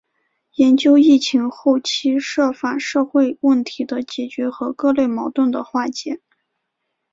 [0.55, 6.19] 研究疫情后期涉法社会问题的解决和各类矛盾的化解